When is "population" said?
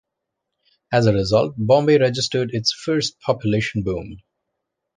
3.19-3.83